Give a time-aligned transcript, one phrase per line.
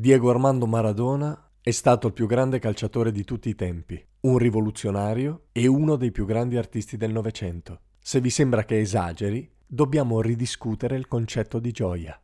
[0.00, 5.46] Diego Armando Maradona è stato il più grande calciatore di tutti i tempi, un rivoluzionario
[5.50, 7.80] e uno dei più grandi artisti del Novecento.
[7.98, 12.16] Se vi sembra che esageri, dobbiamo ridiscutere il concetto di gioia.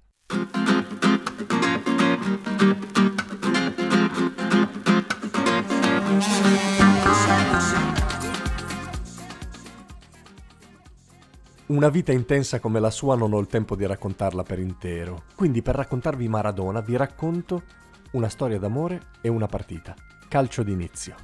[11.66, 15.62] Una vita intensa come la sua non ho il tempo di raccontarla per intero, quindi
[15.62, 17.62] per raccontarvi Maradona vi racconto
[18.10, 19.94] una storia d'amore e una partita.
[20.28, 21.14] Calcio d'inizio.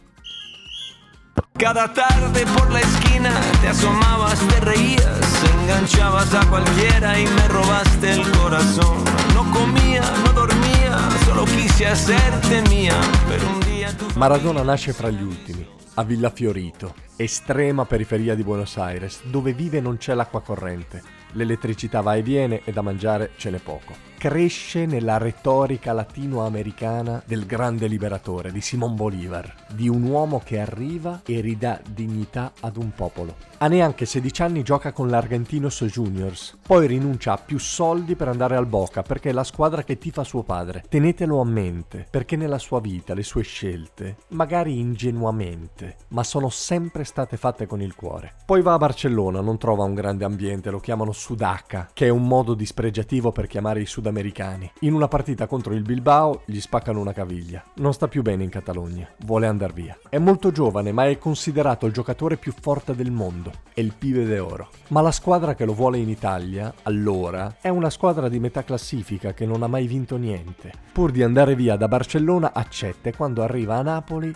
[1.53, 8.13] Cada tarde por la esquina te asomabas, te reías, enganchabas a cualquiera y me robaste
[8.13, 9.05] el corazón.
[9.35, 12.99] No comía, no dormía, solo quise hacerte mía,
[13.29, 14.07] pero un día tu...
[14.19, 19.81] Maradona nasce fra gli ultimi, a Villa Fiorito, estrema periferia di Buenos Aires, dove vive
[19.81, 21.20] non c'è l'acqua corrente.
[21.33, 24.09] L'elettricità va e viene e da mangiare ce n'è poco.
[24.21, 31.23] Cresce nella retorica latinoamericana del grande liberatore, di Simon Bolivar, di un uomo che arriva
[31.25, 33.35] e ridà dignità ad un popolo.
[33.63, 38.57] A neanche 16 anni gioca con l'Argentinos Juniors, poi rinuncia a più soldi per andare
[38.57, 40.85] al Boca perché è la squadra che tifa suo padre.
[40.87, 47.05] Tenetelo a mente, perché nella sua vita le sue scelte, magari ingenuamente, ma sono sempre
[47.05, 48.35] state fatte con il cuore.
[48.45, 52.27] Poi va a Barcellona, non trova un grande ambiente, lo chiamano Sudaca, che è un
[52.27, 54.73] modo dispregiativo per chiamare i sudamericani.
[54.81, 57.63] In una partita contro il Bilbao gli spaccano una caviglia.
[57.75, 59.99] Non sta più bene in Catalogna, vuole andare via.
[60.09, 63.53] È molto giovane, ma è considerato il giocatore più forte del mondo.
[63.75, 64.71] È il pive d'oro.
[64.89, 69.35] Ma la squadra che lo vuole in Italia, allora, è una squadra di metà classifica
[69.35, 70.73] che non ha mai vinto niente.
[70.91, 74.35] Pur di andare via da Barcellona accetta e quando arriva a Napoli...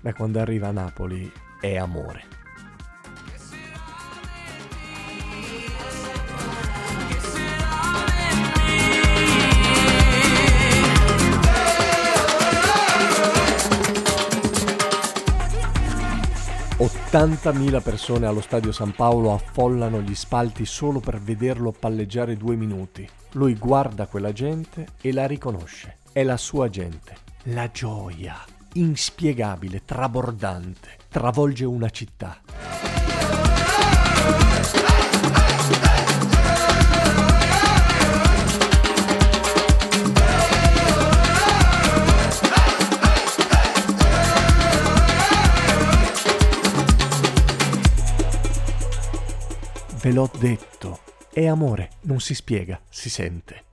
[0.00, 1.28] Beh, quando arriva a Napoli
[1.60, 2.35] è amore.
[17.16, 23.08] Ottantamila persone allo stadio San Paolo affollano gli spalti solo per vederlo palleggiare due minuti.
[23.32, 25.96] Lui guarda quella gente e la riconosce.
[26.12, 27.16] È la sua gente.
[27.44, 28.36] La gioia,
[28.74, 32.38] inspiegabile, trabordante, travolge una città.
[50.06, 51.00] Ve l'ho detto.
[51.32, 53.64] È amore, non si spiega, si sente.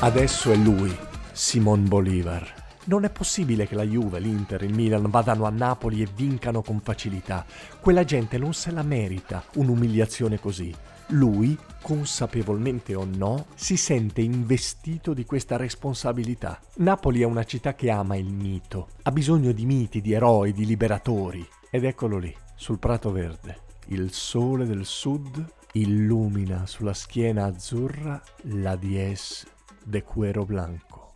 [0.00, 0.92] Adesso è lui,
[1.30, 2.54] Simon Bolivar.
[2.86, 6.80] Non è possibile che la Juve, l'Inter, il Milan vadano a Napoli e vincano con
[6.80, 7.46] facilità.
[7.80, 10.74] Quella gente non se la merita un'umiliazione così.
[11.08, 16.60] Lui, consapevolmente o no, si sente investito di questa responsabilità.
[16.76, 20.64] Napoli è una città che ama il mito, ha bisogno di miti, di eroi, di
[20.64, 21.46] liberatori.
[21.70, 23.60] Ed eccolo lì, sul prato verde.
[23.86, 29.46] Il sole del sud illumina sulla schiena azzurra la dies
[29.84, 31.14] de cuero blanco.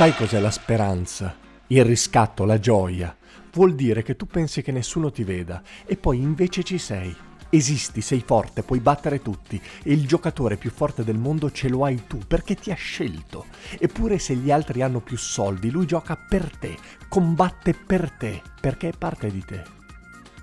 [0.00, 1.36] Sai cos'è la speranza?
[1.66, 3.14] Il riscatto, la gioia.
[3.52, 7.14] Vuol dire che tu pensi che nessuno ti veda e poi invece ci sei.
[7.50, 11.84] Esisti, sei forte, puoi battere tutti e il giocatore più forte del mondo ce lo
[11.84, 13.44] hai tu perché ti ha scelto.
[13.78, 18.88] Eppure se gli altri hanno più soldi, lui gioca per te, combatte per te, perché
[18.88, 19.62] è parte di te.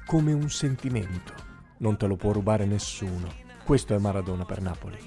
[0.06, 1.34] Come un sentimento.
[1.78, 3.34] Non te lo può rubare nessuno.
[3.64, 5.00] Questo è Maradona per Napoli.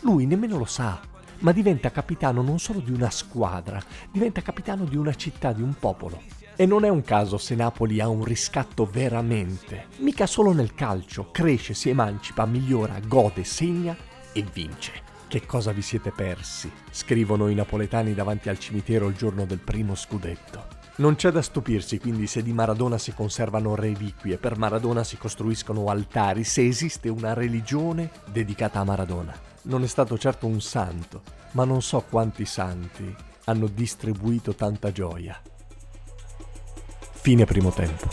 [0.00, 1.00] Lui nemmeno lo sa,
[1.40, 5.74] ma diventa capitano non solo di una squadra, diventa capitano di una città, di un
[5.78, 6.20] popolo.
[6.56, 9.86] E non è un caso se Napoli ha un riscatto veramente.
[9.98, 13.96] Mica solo nel calcio, cresce, si emancipa, migliora, gode, segna
[14.32, 15.02] e vince.
[15.26, 16.70] Che cosa vi siete persi?
[16.90, 20.82] Scrivono i napoletani davanti al cimitero il giorno del primo scudetto.
[20.96, 25.88] Non c'è da stupirsi quindi se di Maradona si conservano reliquie, per Maradona si costruiscono
[25.88, 29.53] altari, se esiste una religione dedicata a Maradona.
[29.64, 31.22] Non è stato certo un santo,
[31.52, 33.14] ma non so quanti santi
[33.44, 35.40] hanno distribuito tanta gioia.
[37.12, 38.08] Fine primo tempo.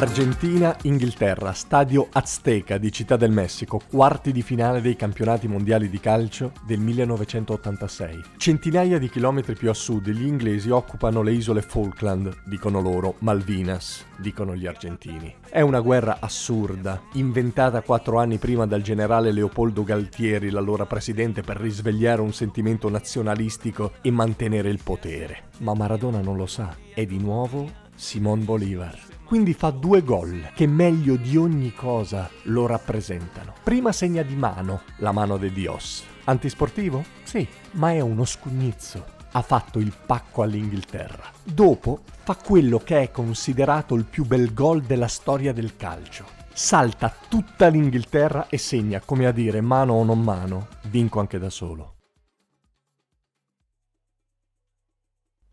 [0.00, 6.52] Argentina-Inghilterra, stadio Azteca di Città del Messico, quarti di finale dei campionati mondiali di calcio
[6.64, 8.22] del 1986.
[8.38, 14.06] Centinaia di chilometri più a sud gli inglesi occupano le isole Falkland, dicono loro, Malvinas,
[14.16, 15.34] dicono gli argentini.
[15.46, 21.58] È una guerra assurda, inventata quattro anni prima dal generale Leopoldo Galtieri, l'allora presidente, per
[21.58, 25.48] risvegliare un sentimento nazionalistico e mantenere il potere.
[25.58, 30.66] Ma Maradona non lo sa, è di nuovo Simon Bolivar quindi fa due gol che
[30.66, 33.54] meglio di ogni cosa lo rappresentano.
[33.62, 36.02] Prima segna di mano, la mano de Dios.
[36.24, 37.04] Antisportivo?
[37.22, 39.04] Sì, ma è uno scugnizzo.
[39.30, 41.30] Ha fatto il pacco all'Inghilterra.
[41.44, 46.24] Dopo fa quello che è considerato il più bel gol della storia del calcio.
[46.52, 51.50] Salta tutta l'Inghilterra e segna, come a dire, mano o non mano, vinco anche da
[51.50, 51.98] solo.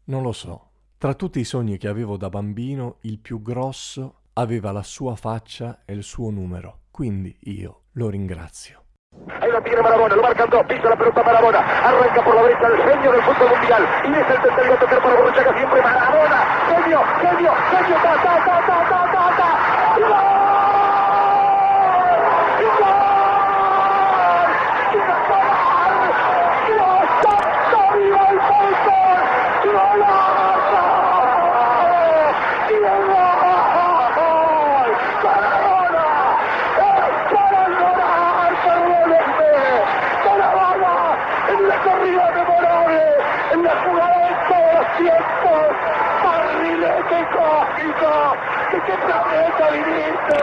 [0.06, 0.67] Non lo so.
[1.00, 5.84] Tra tutti i sogni che avevo da bambino, il più grosso aveva la sua faccia
[5.86, 8.82] e il suo numero, quindi io lo ringrazio.
[9.40, 12.68] Ahí lo tiene Marabona, lo marcan dos, pisa la pelota Marabona, arranca por la derecha
[12.68, 16.40] el genio del fútbol mundial, y es el tercero a tocar para Borruchaga siempre Marabona,
[16.66, 20.47] genio, genio, genio, ta, ta, ta, ta, ta, ta, ta,
[47.78, 48.38] ¡Gol!
[48.72, 50.40] ¿De qué planeta viniste?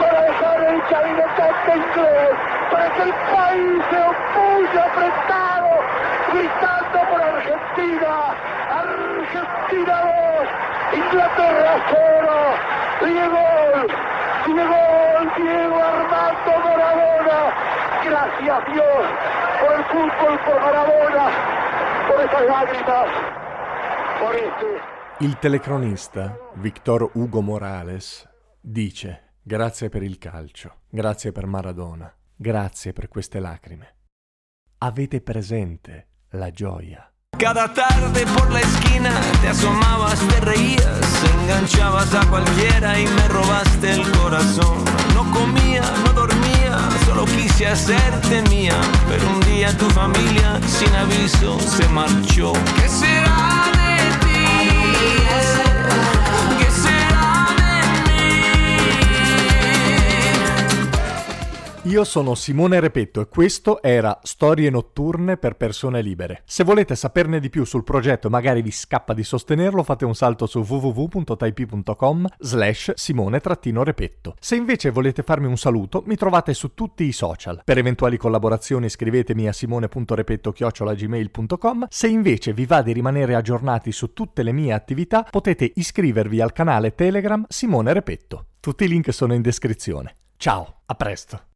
[0.00, 2.36] Para dejar el chavinetante inglés,
[2.70, 5.70] para que el país se opulle apretado,
[6.30, 8.12] gritando por Argentina.
[8.70, 12.28] Argentina 2, Inglaterra 0.
[13.00, 13.46] Diego,
[14.46, 14.80] Diego,
[15.36, 17.38] Diego Armando Maradona.
[18.04, 19.06] Gracias Dios
[19.60, 21.26] por el fútbol, por Maradona,
[22.08, 23.08] por esas lágrimas,
[24.20, 24.97] por este.
[25.20, 28.24] Il telecronista Victor Hugo Morales
[28.60, 33.96] dice grazie per il calcio, grazie per Maradona, grazie per queste lacrime.
[34.78, 37.12] Avete presente la gioia.
[37.36, 39.10] Cada tarde por la esquina
[39.40, 44.84] te asomabas, te reías, enganchabas a cualquiera y me robaste el corazón.
[45.14, 51.58] No comía, no dormía, solo quise hacerte mía, pero un día tu familia sin aviso
[51.58, 52.52] se marchó.
[52.76, 53.77] ¿Qué será?
[55.00, 55.67] Yeah.
[61.88, 66.42] Io sono Simone Repetto e questo era Storie notturne per persone libere.
[66.44, 70.14] Se volete saperne di più sul progetto e magari vi scappa di sostenerlo, fate un
[70.14, 74.34] salto su www.taip.com slash simone-repetto.
[74.38, 77.62] Se invece volete farmi un saluto, mi trovate su tutti i social.
[77.64, 81.86] Per eventuali collaborazioni scrivetemi a simone.repetto-gmail.com.
[81.88, 86.52] Se invece vi va di rimanere aggiornati su tutte le mie attività, potete iscrivervi al
[86.52, 88.48] canale Telegram Simone Repetto.
[88.60, 90.16] Tutti i link sono in descrizione.
[90.36, 91.48] Ciao, a presto!